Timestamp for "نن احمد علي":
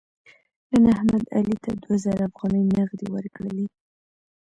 0.71-1.55